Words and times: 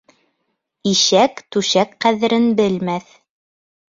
Ишәк 0.91 1.43
түшәк 1.55 1.93
ҡәҙерен 2.05 2.47
белмәҫ. 2.61 3.13